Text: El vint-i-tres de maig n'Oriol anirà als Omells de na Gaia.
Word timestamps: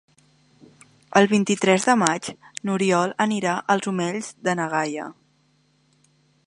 El 1.19 1.27
vint-i-tres 1.33 1.85
de 1.89 1.95
maig 2.03 2.31
n'Oriol 2.69 3.15
anirà 3.27 3.55
als 3.75 3.93
Omells 3.93 4.35
de 4.49 4.57
na 4.61 4.69
Gaia. 4.75 5.09